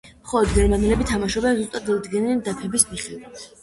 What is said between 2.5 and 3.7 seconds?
დაფების მიხედვით.